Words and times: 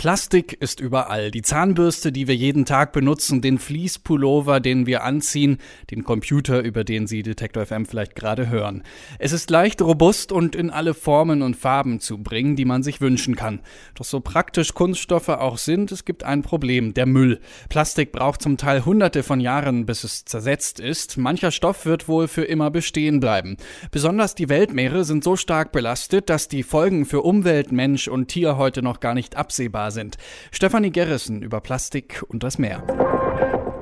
Plastik 0.00 0.54
ist 0.54 0.80
überall. 0.80 1.30
Die 1.30 1.42
Zahnbürste, 1.42 2.10
die 2.10 2.26
wir 2.26 2.34
jeden 2.34 2.64
Tag 2.64 2.92
benutzen, 2.92 3.42
den 3.42 3.58
Fließpullover, 3.58 4.58
den 4.58 4.86
wir 4.86 5.04
anziehen, 5.04 5.58
den 5.90 6.04
Computer, 6.04 6.62
über 6.62 6.84
den 6.84 7.06
Sie 7.06 7.22
Detektor 7.22 7.66
FM 7.66 7.84
vielleicht 7.84 8.14
gerade 8.14 8.48
hören. 8.48 8.82
Es 9.18 9.32
ist 9.32 9.50
leicht 9.50 9.82
robust 9.82 10.32
und 10.32 10.56
in 10.56 10.70
alle 10.70 10.94
Formen 10.94 11.42
und 11.42 11.54
Farben 11.54 12.00
zu 12.00 12.16
bringen, 12.16 12.56
die 12.56 12.64
man 12.64 12.82
sich 12.82 13.02
wünschen 13.02 13.36
kann. 13.36 13.60
Doch 13.94 14.06
so 14.06 14.20
praktisch 14.20 14.72
Kunststoffe 14.72 15.28
auch 15.28 15.58
sind, 15.58 15.92
es 15.92 16.06
gibt 16.06 16.24
ein 16.24 16.40
Problem, 16.40 16.94
der 16.94 17.04
Müll. 17.04 17.38
Plastik 17.68 18.10
braucht 18.10 18.40
zum 18.40 18.56
Teil 18.56 18.86
hunderte 18.86 19.22
von 19.22 19.38
Jahren, 19.38 19.84
bis 19.84 20.02
es 20.02 20.24
zersetzt 20.24 20.80
ist. 20.80 21.18
Mancher 21.18 21.50
Stoff 21.50 21.84
wird 21.84 22.08
wohl 22.08 22.26
für 22.26 22.44
immer 22.44 22.70
bestehen 22.70 23.20
bleiben. 23.20 23.58
Besonders 23.90 24.34
die 24.34 24.48
Weltmeere 24.48 25.04
sind 25.04 25.22
so 25.22 25.36
stark 25.36 25.72
belastet, 25.72 26.30
dass 26.30 26.48
die 26.48 26.62
Folgen 26.62 27.04
für 27.04 27.20
Umwelt, 27.20 27.70
Mensch 27.70 28.08
und 28.08 28.28
Tier 28.28 28.56
heute 28.56 28.80
noch 28.80 29.00
gar 29.00 29.12
nicht 29.12 29.36
absehbar 29.36 29.89
sind. 29.90 30.16
Stefanie 30.50 30.90
Gerrissen 30.90 31.42
über 31.42 31.60
Plastik 31.60 32.22
und 32.28 32.42
das 32.42 32.58
Meer. 32.58 32.82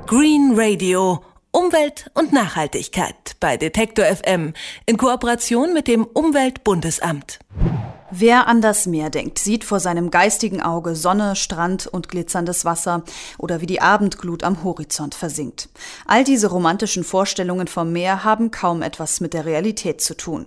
Green 0.06 0.52
Radio. 0.54 1.22
Umwelt 1.50 2.10
und 2.14 2.32
Nachhaltigkeit 2.32 3.36
bei 3.40 3.56
Detektor 3.56 4.04
FM 4.04 4.52
in 4.84 4.98
Kooperation 4.98 5.72
mit 5.72 5.88
dem 5.88 6.04
Umweltbundesamt. 6.04 7.38
Wer 8.10 8.46
an 8.46 8.62
das 8.62 8.86
Meer 8.86 9.10
denkt, 9.10 9.38
sieht 9.38 9.64
vor 9.64 9.80
seinem 9.80 10.10
geistigen 10.10 10.62
Auge 10.62 10.94
Sonne, 10.94 11.36
Strand 11.36 11.86
und 11.86 12.08
glitzerndes 12.08 12.64
Wasser 12.64 13.02
oder 13.36 13.60
wie 13.60 13.66
die 13.66 13.82
Abendglut 13.82 14.44
am 14.44 14.62
Horizont 14.64 15.14
versinkt. 15.14 15.68
All 16.06 16.24
diese 16.24 16.48
romantischen 16.48 17.04
Vorstellungen 17.04 17.66
vom 17.66 17.92
Meer 17.92 18.24
haben 18.24 18.50
kaum 18.50 18.80
etwas 18.80 19.20
mit 19.20 19.34
der 19.34 19.44
Realität 19.44 20.00
zu 20.00 20.16
tun. 20.16 20.46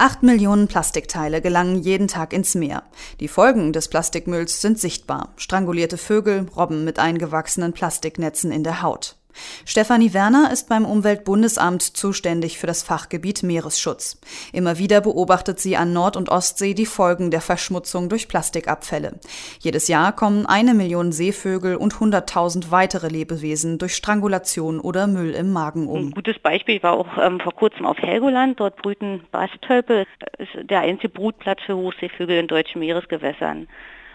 Acht 0.00 0.22
Millionen 0.22 0.68
Plastikteile 0.68 1.40
gelangen 1.40 1.82
jeden 1.82 2.06
Tag 2.06 2.32
ins 2.32 2.54
Meer. 2.54 2.84
Die 3.18 3.26
Folgen 3.26 3.72
des 3.72 3.88
Plastikmülls 3.88 4.60
sind 4.60 4.78
sichtbar. 4.78 5.32
Strangulierte 5.36 5.98
Vögel, 5.98 6.46
Robben 6.56 6.84
mit 6.84 7.00
eingewachsenen 7.00 7.72
Plastiknetzen 7.72 8.52
in 8.52 8.62
der 8.62 8.80
Haut. 8.82 9.17
Stefanie 9.64 10.14
Werner 10.14 10.50
ist 10.52 10.68
beim 10.68 10.84
Umweltbundesamt 10.84 11.82
zuständig 11.82 12.58
für 12.58 12.66
das 12.66 12.82
Fachgebiet 12.82 13.42
Meeresschutz. 13.42 14.20
Immer 14.52 14.78
wieder 14.78 15.00
beobachtet 15.00 15.60
sie 15.60 15.76
an 15.76 15.92
Nord- 15.92 16.16
und 16.16 16.28
Ostsee 16.28 16.74
die 16.74 16.86
Folgen 16.86 17.30
der 17.30 17.40
Verschmutzung 17.40 18.08
durch 18.08 18.28
Plastikabfälle. 18.28 19.18
Jedes 19.60 19.88
Jahr 19.88 20.12
kommen 20.12 20.46
eine 20.46 20.74
Million 20.74 21.12
Seevögel 21.12 21.76
und 21.76 22.00
hunderttausend 22.00 22.70
weitere 22.70 23.08
Lebewesen 23.08 23.78
durch 23.78 23.94
Strangulation 23.94 24.80
oder 24.80 25.06
Müll 25.06 25.32
im 25.32 25.52
Magen 25.52 25.88
um. 25.88 26.08
Ein 26.08 26.10
gutes 26.12 26.38
Beispiel 26.38 26.82
war 26.82 26.94
auch 26.94 27.18
ähm, 27.18 27.40
vor 27.40 27.54
kurzem 27.54 27.86
auf 27.86 27.98
Helgoland. 27.98 28.60
Dort 28.60 28.76
brüten 28.76 29.22
Bastölpel. 29.30 30.06
Das 30.20 30.48
ist 30.48 30.70
der 30.70 30.80
einzige 30.80 31.10
Brutplatz 31.10 31.60
für 31.64 31.76
Hochseevögel 31.76 32.38
in 32.38 32.46
deutschen 32.46 32.80
Meeresgewässern. 32.80 33.68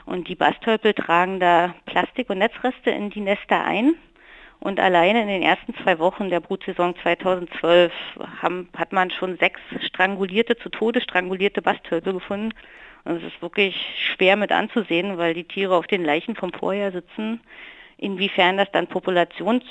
Und 0.05 0.27
die 0.27 0.35
Bastölpel 0.35 0.93
tragen 0.93 1.39
da 1.39 1.73
Plastik- 1.85 2.29
und 2.29 2.39
Netzreste 2.39 2.89
in 2.89 3.09
die 3.09 3.21
Nester 3.21 3.63
ein 3.63 3.95
und 4.59 4.79
alleine 4.79 5.21
in 5.21 5.27
den 5.27 5.41
ersten 5.41 5.73
zwei 5.83 5.99
Wochen 5.99 6.29
der 6.29 6.39
Brutsaison 6.39 6.95
2012 7.01 7.91
haben, 8.41 8.69
hat 8.75 8.93
man 8.93 9.11
schon 9.11 9.37
sechs 9.37 9.59
strangulierte, 9.87 10.55
zu 10.57 10.69
Tode 10.69 11.01
strangulierte 11.01 11.61
Bastölpel 11.61 12.13
gefunden. 12.13 12.53
Und 13.05 13.17
es 13.17 13.23
ist 13.23 13.41
wirklich 13.41 13.75
schwer 13.97 14.37
mit 14.37 14.51
anzusehen, 14.51 15.17
weil 15.17 15.33
die 15.33 15.43
Tiere 15.43 15.75
auf 15.75 15.87
den 15.87 16.05
Leichen 16.05 16.35
vom 16.35 16.53
Vorjahr 16.53 16.91
sitzen. 16.91 17.41
Inwiefern 17.97 18.57
das 18.57 18.71
dann 18.71 18.87
Populations 18.87 19.63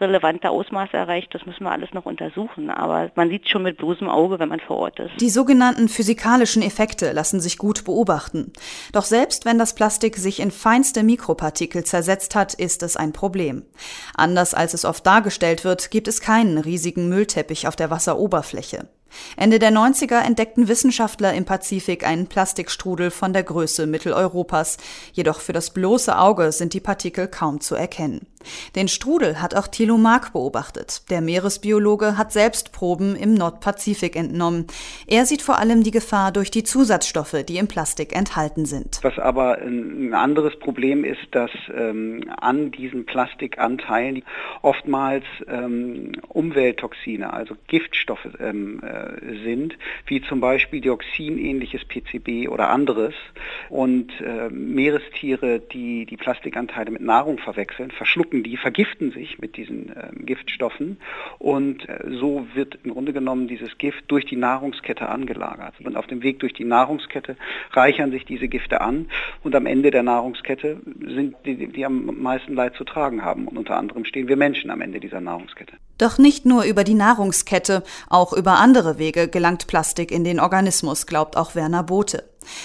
relevante 0.00 0.50
Ausmaße 0.50 0.96
erreicht, 0.96 1.34
das 1.34 1.46
müssen 1.46 1.64
wir 1.64 1.72
alles 1.72 1.92
noch 1.92 2.06
untersuchen. 2.06 2.70
Aber 2.70 3.10
man 3.14 3.28
sieht 3.28 3.48
schon 3.48 3.62
mit 3.62 3.78
bloßem 3.78 4.08
Auge, 4.08 4.38
wenn 4.38 4.48
man 4.48 4.60
vor 4.60 4.78
Ort 4.78 4.98
ist. 5.00 5.20
Die 5.20 5.30
sogenannten 5.30 5.88
physikalischen 5.88 6.62
Effekte 6.62 7.12
lassen 7.12 7.40
sich 7.40 7.58
gut 7.58 7.84
beobachten. 7.84 8.52
Doch 8.92 9.04
selbst 9.04 9.44
wenn 9.44 9.58
das 9.58 9.74
Plastik 9.74 10.16
sich 10.16 10.40
in 10.40 10.50
feinste 10.50 11.02
Mikropartikel 11.02 11.84
zersetzt 11.84 12.34
hat, 12.34 12.54
ist 12.54 12.82
es 12.82 12.96
ein 12.96 13.12
Problem. 13.12 13.64
Anders 14.14 14.54
als 14.54 14.74
es 14.74 14.84
oft 14.84 15.06
dargestellt 15.06 15.64
wird, 15.64 15.90
gibt 15.90 16.08
es 16.08 16.20
keinen 16.20 16.58
riesigen 16.58 17.08
Müllteppich 17.08 17.68
auf 17.68 17.76
der 17.76 17.90
Wasseroberfläche. 17.90 18.88
Ende 19.36 19.58
der 19.58 19.70
90er 19.70 20.20
entdeckten 20.20 20.68
Wissenschaftler 20.68 21.32
im 21.34 21.44
Pazifik 21.44 22.06
einen 22.06 22.26
Plastikstrudel 22.26 23.10
von 23.10 23.32
der 23.32 23.44
Größe 23.44 23.86
Mitteleuropas. 23.86 24.78
Jedoch 25.12 25.40
für 25.40 25.52
das 25.52 25.70
bloße 25.70 26.16
Auge 26.18 26.52
sind 26.52 26.74
die 26.74 26.80
Partikel 26.80 27.28
kaum 27.28 27.60
zu 27.60 27.74
erkennen. 27.74 28.26
Den 28.74 28.88
Strudel 28.88 29.40
hat 29.40 29.54
auch 29.54 29.68
Thilo 29.68 29.96
Mark 29.96 30.32
beobachtet. 30.32 31.02
Der 31.10 31.20
Meeresbiologe 31.20 32.16
hat 32.16 32.32
selbst 32.32 32.72
Proben 32.72 33.16
im 33.16 33.34
Nordpazifik 33.34 34.16
entnommen. 34.16 34.66
Er 35.06 35.26
sieht 35.26 35.42
vor 35.42 35.58
allem 35.58 35.82
die 35.82 35.90
Gefahr 35.90 36.32
durch 36.32 36.50
die 36.50 36.64
Zusatzstoffe, 36.64 37.44
die 37.48 37.58
im 37.58 37.68
Plastik 37.68 38.14
enthalten 38.14 38.66
sind. 38.66 38.98
Was 39.02 39.18
aber 39.18 39.58
ein 39.58 40.14
anderes 40.14 40.58
Problem 40.58 41.04
ist, 41.04 41.26
dass 41.30 41.50
ähm, 41.74 42.24
an 42.38 42.70
diesen 42.70 43.06
Plastikanteilen 43.06 44.22
oftmals 44.62 45.24
ähm, 45.48 46.12
Umwelttoxine, 46.28 47.32
also 47.32 47.54
Giftstoffe 47.66 48.28
ähm, 48.40 48.80
äh, 48.82 49.44
sind, 49.44 49.76
wie 50.06 50.20
zum 50.22 50.40
Beispiel 50.40 50.80
dioxinähnliches 50.80 51.82
PCB 51.84 52.48
oder 52.48 52.70
anderes. 52.70 53.14
Und 53.68 54.12
äh, 54.20 54.48
Meerestiere, 54.50 55.60
die 55.60 56.06
die 56.06 56.16
Plastikanteile 56.16 56.90
mit 56.90 57.02
Nahrung 57.02 57.38
verwechseln, 57.38 57.90
verschlucken 57.90 58.35
die, 58.42 58.56
vergiften 58.56 59.12
sich 59.12 59.38
mit 59.38 59.56
diesen 59.56 59.94
äh, 59.94 60.10
Giftstoffen 60.14 60.98
und 61.38 61.88
äh, 61.88 61.98
so 62.20 62.46
wird 62.54 62.78
im 62.84 62.92
Grunde 62.92 63.12
genommen 63.12 63.48
dieses 63.48 63.78
Gift 63.78 64.04
durch 64.08 64.24
die 64.24 64.36
Nahrungskette 64.36 65.08
angelagert. 65.08 65.74
Und 65.82 65.96
auf 65.96 66.06
dem 66.06 66.22
Weg 66.22 66.40
durch 66.40 66.52
die 66.52 66.64
Nahrungskette 66.64 67.36
reichern 67.72 68.10
sich 68.10 68.24
diese 68.24 68.48
Gifte 68.48 68.80
an 68.80 69.06
und 69.42 69.54
am 69.54 69.66
Ende 69.66 69.90
der 69.90 70.02
Nahrungskette 70.02 70.80
sind 71.06 71.36
die, 71.44 71.68
die 71.68 71.84
am 71.84 72.22
meisten 72.22 72.54
Leid 72.54 72.74
zu 72.74 72.84
tragen 72.84 73.22
haben. 73.22 73.46
Und 73.48 73.58
unter 73.58 73.76
anderem 73.76 74.04
stehen 74.04 74.28
wir 74.28 74.36
Menschen 74.36 74.70
am 74.70 74.80
Ende 74.80 75.00
dieser 75.00 75.20
Nahrungskette. 75.20 75.76
Doch 75.98 76.18
nicht 76.18 76.44
nur 76.44 76.64
über 76.64 76.84
die 76.84 76.94
Nahrungskette, 76.94 77.82
auch 78.08 78.32
über 78.32 78.58
andere 78.58 78.98
Wege 78.98 79.28
gelangt 79.28 79.66
Plastik 79.66 80.10
in 80.10 80.24
den 80.24 80.40
Organismus, 80.40 81.06
glaubt 81.06 81.36
auch 81.36 81.54
Werner 81.54 81.82
Bote. 81.82 82.24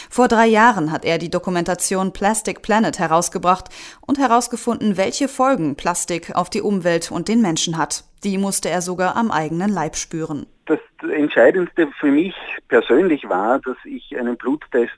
Vor 0.10 0.28
drei 0.28 0.48
Jahren 0.48 0.92
hat 0.92 1.06
er 1.06 1.18
die 1.18 1.30
Dokumentation 1.30 2.14
Plastic 2.14 2.62
Planet 2.62 3.00
herausgebracht 3.00 3.70
und 4.02 4.20
herausgefunden, 4.20 4.98
welche 4.98 5.28
Folgen 5.28 5.76
Plastik 5.76 6.36
auf 6.36 6.50
die 6.50 6.62
Umwelt 6.62 7.12
und 7.12 7.28
den 7.28 7.42
Menschen 7.42 7.78
hat. 7.78 8.04
Die 8.24 8.38
musste 8.38 8.70
er 8.70 8.82
sogar 8.82 9.16
am 9.16 9.32
eigenen 9.32 9.72
Leib 9.72 9.96
spüren. 9.96 10.46
Das 10.66 10.80
Entscheidendste 11.12 11.90
für 12.00 12.12
mich 12.12 12.36
persönlich 12.68 13.28
war, 13.28 13.60
dass 13.60 13.76
ich 13.84 14.16
einen 14.18 14.38
Bluttest 14.38 14.94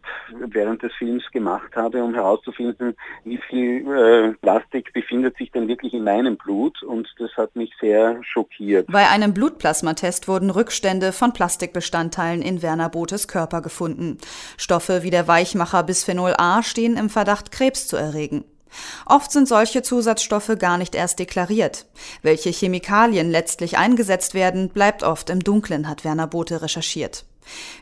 während 0.47 0.84
des 0.84 0.94
Films 0.94 1.23
gemacht 1.31 1.75
habe, 1.75 2.03
um 2.03 2.13
herauszufinden, 2.13 2.95
wie 3.23 3.38
viel 3.38 3.88
äh, 3.88 4.34
Plastik 4.41 4.94
befindet 4.94 5.38
sich 5.38 5.51
denn 5.51 5.67
wirklich 5.67 5.94
in 5.94 6.03
meinem 6.03 6.35
Blut 6.35 6.84
und 6.84 7.07
das 7.17 7.31
hat 7.38 7.56
mich 7.56 7.72
sehr 7.79 8.19
schockiert. 8.23 8.88
Bei 8.91 9.09
einem 9.09 9.34
Blutplasmatest 9.34 10.28
wurden 10.28 10.50
Rückstände 10.50 11.13
von 11.13 11.31
Plastikbestandteilen 11.31 12.41
in 12.41 12.61
Werner 12.61 12.90
Botes 12.90 13.28
Körper 13.28 13.61
gefunden. 13.61 14.17
Stoffe 14.57 15.01
wie 15.01 15.11
der 15.11 15.28
Weichmacher 15.29 15.84
Bisphenol 15.84 16.34
A 16.38 16.61
stehen 16.61 16.97
im 16.97 17.09
Verdacht, 17.09 17.51
Krebs 17.51 17.88
zu 17.88 17.95
erregen. 17.95 18.44
Oft 19.06 19.31
sind 19.31 19.47
solche 19.47 19.81
Zusatzstoffe 19.81 20.51
gar 20.57 20.78
nicht 20.78 20.95
erst 20.95 21.19
deklariert. 21.19 21.85
Welche 22.22 22.50
Chemikalien 22.50 23.29
letztlich 23.29 23.78
eingesetzt 23.78 24.34
werden, 24.34 24.69
bleibt 24.69 25.03
oft 25.03 25.29
im 25.29 25.44
Dunkeln, 25.44 25.88
hat 25.88 26.03
Werner 26.03 26.28
Bote 26.28 26.61
recherchiert. 26.61 27.25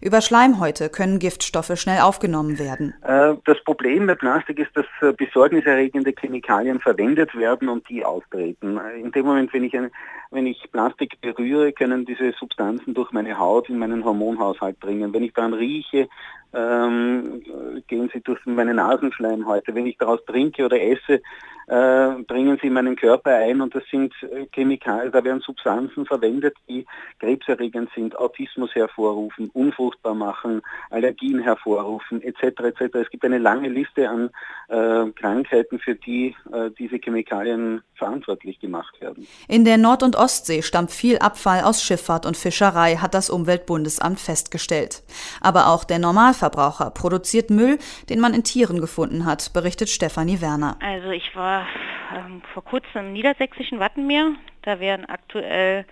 Über 0.01 0.21
Schleimhäute 0.21 0.89
können 0.89 1.19
Giftstoffe 1.19 1.75
schnell 1.75 2.01
aufgenommen 2.01 2.59
werden. 2.59 2.93
Äh, 3.03 3.35
das 3.45 3.63
Problem 3.63 4.07
bei 4.07 4.15
Plastik 4.15 4.59
ist, 4.59 4.75
dass 4.75 4.85
äh, 5.01 5.13
besorgniserregende 5.13 6.13
Chemikalien 6.19 6.79
verwendet 6.79 7.35
werden 7.35 7.69
und 7.69 7.87
die 7.89 8.03
austreten. 8.03 8.79
In 8.99 9.11
dem 9.11 9.25
Moment, 9.25 9.53
wenn 9.53 9.63
ich, 9.63 9.75
ein, 9.75 9.91
wenn 10.31 10.45
ich 10.45 10.71
Plastik 10.71 11.19
berühre, 11.21 11.71
können 11.73 12.05
diese 12.05 12.31
Substanzen 12.33 12.93
durch 12.93 13.11
meine 13.11 13.37
Haut 13.37 13.69
in 13.69 13.77
meinen 13.77 14.03
Hormonhaushalt 14.03 14.77
dringen. 14.81 15.13
Wenn 15.13 15.23
ich 15.23 15.33
daran 15.33 15.53
rieche, 15.53 16.07
ähm, 16.53 17.41
gehen 17.87 18.09
sie 18.13 18.21
durch 18.21 18.39
meine 18.45 18.73
Nasenschleimhäute. 18.73 19.73
Wenn 19.73 19.87
ich 19.87 19.97
daraus 19.97 20.23
trinke 20.25 20.65
oder 20.65 20.81
esse, 20.81 21.21
äh, 21.67 22.23
bringen 22.27 22.57
sie 22.61 22.67
in 22.67 22.73
meinen 22.73 22.95
Körper 22.95 23.33
ein 23.35 23.61
und 23.61 23.73
das 23.73 23.83
sind 23.89 24.13
äh, 24.23 24.45
Chemikalien, 24.51 25.11
da 25.11 25.23
werden 25.23 25.39
Substanzen 25.39 26.05
verwendet, 26.05 26.55
die 26.67 26.85
krebserregend 27.19 27.89
sind, 27.95 28.17
Autismus 28.17 28.73
hervorrufen, 28.75 29.50
unfruchtbar 29.53 30.13
machen, 30.13 30.61
Allergien 30.89 31.39
hervorrufen, 31.39 32.21
etc. 32.21 32.61
etc. 32.61 32.95
Es 32.95 33.09
gibt 33.09 33.23
eine 33.25 33.37
lange 33.37 33.69
Liste 33.69 34.09
an 34.09 34.29
äh, 34.69 35.11
Krankheiten, 35.11 35.79
für 35.79 35.95
die 35.95 36.35
äh, 36.51 36.69
diese 36.77 36.97
Chemikalien 36.97 37.81
verantwortlich 37.95 38.59
gemacht 38.59 38.99
werden. 39.01 39.27
In 39.47 39.65
der 39.65 39.77
Nord- 39.77 40.03
und 40.03 40.15
Ostsee 40.15 40.61
stammt 40.61 40.91
viel 40.91 41.19
Abfall 41.19 41.61
aus 41.63 41.83
Schifffahrt 41.83 42.25
und 42.25 42.37
Fischerei, 42.37 42.95
hat 42.95 43.13
das 43.13 43.29
Umweltbundesamt 43.29 44.19
festgestellt. 44.19 45.03
Aber 45.41 45.67
auch 45.67 45.83
der 45.83 45.99
Normalverbraucher 45.99 46.91
produziert 46.91 47.49
Müll, 47.49 47.77
den 48.09 48.19
man 48.19 48.33
in 48.33 48.43
Tieren 48.43 48.79
gefunden 48.81 49.25
hat, 49.25 49.53
berichtet 49.53 49.89
Stefanie 49.89 50.41
Werner. 50.41 50.77
Also 50.81 51.09
ich 51.09 51.35
war 51.35 51.67
ähm, 52.15 52.41
vor 52.53 52.63
kurzem 52.63 53.07
im 53.07 53.13
niedersächsischen 53.13 53.79
Wattenmeer. 53.79 54.33
Da 54.63 54.79
werden 54.79 55.05
aktuell 55.05 55.85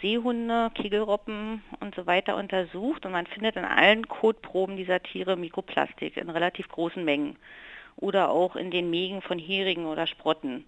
Seehunde, 0.00 0.70
Kegelroppen 0.74 1.62
und 1.80 1.94
so 1.94 2.06
weiter 2.06 2.36
untersucht 2.36 3.06
und 3.06 3.12
man 3.12 3.26
findet 3.26 3.56
in 3.56 3.64
allen 3.64 4.06
Kotproben 4.08 4.76
dieser 4.76 5.02
Tiere 5.02 5.36
Mikroplastik 5.36 6.16
in 6.16 6.30
relativ 6.30 6.68
großen 6.68 7.04
Mengen 7.04 7.36
oder 7.96 8.30
auch 8.30 8.56
in 8.56 8.70
den 8.70 8.90
Mägen 8.90 9.22
von 9.22 9.38
Heringen 9.38 9.86
oder 9.86 10.06
Sprotten. 10.06 10.66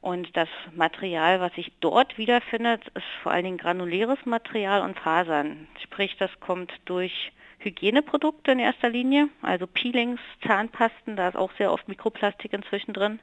Und 0.00 0.36
das 0.36 0.48
Material, 0.74 1.40
was 1.40 1.54
sich 1.54 1.72
dort 1.80 2.18
wiederfindet, 2.18 2.86
ist 2.94 3.06
vor 3.22 3.32
allen 3.32 3.44
Dingen 3.44 3.58
granuläres 3.58 4.24
Material 4.24 4.82
und 4.82 4.98
Fasern. 4.98 5.66
Sprich, 5.82 6.16
das 6.18 6.30
kommt 6.38 6.72
durch 6.84 7.32
Hygieneprodukte 7.58 8.52
in 8.52 8.58
erster 8.58 8.90
Linie, 8.90 9.28
also 9.42 9.66
Peelings, 9.66 10.20
Zahnpasten, 10.46 11.16
da 11.16 11.28
ist 11.28 11.36
auch 11.36 11.50
sehr 11.58 11.72
oft 11.72 11.88
Mikroplastik 11.88 12.52
inzwischen 12.52 12.92
drin. 12.92 13.18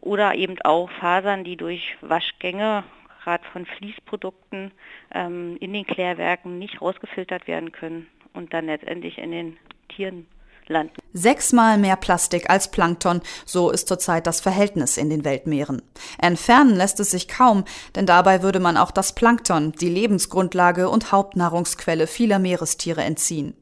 Oder 0.00 0.34
eben 0.34 0.60
auch 0.62 0.90
Fasern, 0.90 1.44
die 1.44 1.56
durch 1.56 1.96
Waschgänge, 2.00 2.84
gerade 3.24 3.44
von 3.52 3.66
Fließprodukten, 3.66 4.72
ähm, 5.12 5.56
in 5.60 5.72
den 5.72 5.86
Klärwerken 5.86 6.58
nicht 6.58 6.80
rausgefiltert 6.80 7.48
werden 7.48 7.72
können 7.72 8.06
und 8.34 8.52
dann 8.52 8.66
letztendlich 8.66 9.18
in 9.18 9.30
den 9.30 9.56
Tieren 9.88 10.26
landen. 10.68 10.94
Sechsmal 11.12 11.78
mehr 11.78 11.96
Plastik 11.96 12.50
als 12.50 12.70
Plankton, 12.70 13.20
so 13.44 13.70
ist 13.70 13.88
zurzeit 13.88 14.26
das 14.26 14.40
Verhältnis 14.40 14.96
in 14.96 15.10
den 15.10 15.24
Weltmeeren. 15.24 15.82
Entfernen 16.18 16.74
lässt 16.76 17.00
es 17.00 17.10
sich 17.10 17.28
kaum, 17.28 17.64
denn 17.94 18.06
dabei 18.06 18.42
würde 18.42 18.60
man 18.60 18.76
auch 18.76 18.90
das 18.90 19.14
Plankton, 19.14 19.72
die 19.72 19.88
Lebensgrundlage 19.88 20.88
und 20.88 21.12
Hauptnahrungsquelle 21.12 22.06
vieler 22.06 22.38
Meerestiere 22.38 23.02
entziehen. 23.02 23.54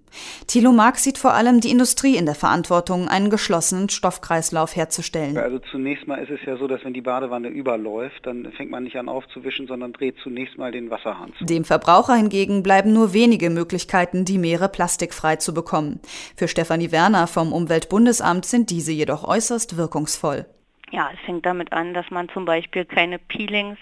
Thilo 0.46 0.72
Marx 0.72 1.02
sieht 1.04 1.18
vor 1.18 1.34
allem 1.34 1.60
die 1.60 1.70
Industrie 1.70 2.16
in 2.16 2.26
der 2.26 2.34
Verantwortung, 2.34 3.08
einen 3.08 3.30
geschlossenen 3.30 3.88
Stoffkreislauf 3.88 4.76
herzustellen. 4.76 5.36
Also 5.38 5.58
zunächst 5.70 6.06
mal 6.06 6.16
ist 6.16 6.30
es 6.30 6.40
ja 6.46 6.56
so, 6.56 6.66
dass 6.66 6.84
wenn 6.84 6.94
die 6.94 7.00
Badewanne 7.00 7.48
überläuft, 7.48 8.26
dann 8.26 8.50
fängt 8.52 8.70
man 8.70 8.84
nicht 8.84 8.96
an 8.96 9.08
aufzuwischen, 9.08 9.66
sondern 9.66 9.92
dreht 9.92 10.16
zunächst 10.22 10.58
mal 10.58 10.72
den 10.72 10.90
Wasserhahn 10.90 11.32
zu. 11.38 11.44
Dem 11.44 11.64
Verbraucher 11.64 12.14
hingegen 12.14 12.62
bleiben 12.62 12.92
nur 12.92 13.12
wenige 13.12 13.50
Möglichkeiten, 13.50 14.24
die 14.24 14.38
Meere 14.38 14.68
plastikfrei 14.68 15.36
zu 15.36 15.54
bekommen. 15.54 16.00
Für 16.36 16.48
Stefanie 16.48 16.92
Werner 16.92 17.26
vom 17.26 17.52
Umweltbundesamt 17.52 18.44
sind 18.44 18.70
diese 18.70 18.92
jedoch 18.92 19.24
äußerst 19.24 19.76
wirkungsvoll. 19.76 20.46
Ja, 20.90 21.08
es 21.14 21.20
fängt 21.24 21.46
damit 21.46 21.72
an, 21.72 21.94
dass 21.94 22.10
man 22.10 22.28
zum 22.28 22.44
Beispiel 22.44 22.84
keine 22.84 23.18
Peelings 23.18 23.78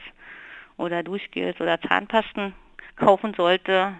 oder 0.76 1.02
Duschgels 1.02 1.60
oder 1.60 1.80
Zahnpasten 1.80 2.54
kaufen 2.96 3.34
sollte, 3.36 3.94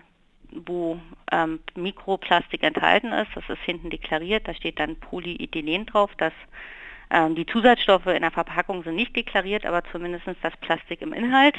wo 0.53 1.01
ähm, 1.33 1.61
Mikroplastik 1.75 2.63
enthalten 2.63 3.13
ist. 3.13 3.31
Das 3.35 3.49
ist 3.49 3.63
hinten 3.63 3.91
deklariert. 3.91 4.47
Da 4.49 4.55
steht 4.55 4.79
dann 4.79 4.97
Polyethylen 4.97 5.87
drauf. 5.87 6.11
Das, 6.19 6.33
ähm, 7.11 7.35
die 7.35 7.47
Zusatzstoffe 7.47 8.07
in 8.07 8.23
der 8.23 8.31
Verpackung 8.31 8.83
sind 8.83 8.97
nicht 8.97 9.15
deklariert, 9.15 9.67
aber 9.67 9.83
zumindest 9.91 10.27
das 10.43 10.57
Plastik 10.59 11.03
im 11.03 11.13
Inhalt. 11.13 11.57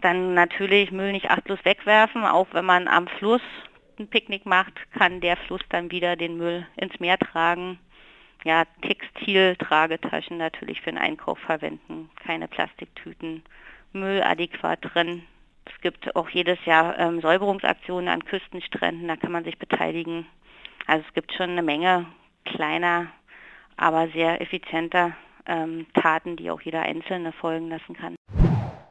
Dann 0.00 0.34
natürlich 0.34 0.90
Müll 0.90 1.12
nicht 1.12 1.30
achtlos 1.30 1.58
wegwerfen. 1.64 2.24
Auch 2.24 2.48
wenn 2.52 2.64
man 2.64 2.88
am 2.88 3.06
Fluss 3.06 3.42
ein 3.98 4.08
Picknick 4.08 4.46
macht, 4.46 4.72
kann 4.92 5.20
der 5.20 5.36
Fluss 5.36 5.62
dann 5.68 5.90
wieder 5.90 6.16
den 6.16 6.38
Müll 6.38 6.66
ins 6.76 6.98
Meer 7.00 7.18
tragen. 7.18 7.78
Ja, 8.44 8.64
Textiltragetaschen 8.80 10.38
natürlich 10.38 10.80
für 10.80 10.90
den 10.90 10.98
Einkauf 10.98 11.38
verwenden. 11.40 12.08
Keine 12.24 12.48
Plastiktüten. 12.48 13.42
Müll 13.92 14.22
adäquat 14.22 14.78
drin 14.80 15.24
es 15.66 15.80
gibt 15.82 16.14
auch 16.16 16.28
jedes 16.30 16.58
Jahr 16.64 16.98
ähm, 16.98 17.20
Säuberungsaktionen 17.20 18.08
an 18.08 18.24
Küstenstränden, 18.24 19.08
da 19.08 19.16
kann 19.16 19.32
man 19.32 19.44
sich 19.44 19.58
beteiligen. 19.58 20.26
Also 20.86 21.04
es 21.06 21.14
gibt 21.14 21.32
schon 21.32 21.50
eine 21.50 21.62
Menge 21.62 22.06
kleiner, 22.44 23.08
aber 23.76 24.08
sehr 24.08 24.40
effizienter 24.40 25.16
ähm, 25.46 25.86
Taten, 25.94 26.36
die 26.36 26.50
auch 26.50 26.60
jeder 26.60 26.82
Einzelne 26.82 27.32
folgen 27.32 27.68
lassen 27.68 27.94
kann. 27.94 28.16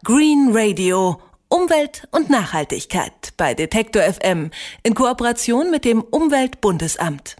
Green 0.03 0.49
Radio. 0.51 1.21
Umwelt 1.51 2.07
und 2.11 2.29
Nachhaltigkeit 2.29 3.33
bei 3.35 3.55
Detektor 3.55 4.03
FM 4.03 4.51
in 4.83 4.93
Kooperation 4.93 5.71
mit 5.71 5.83
dem 5.83 6.01
Umweltbundesamt. 6.01 7.37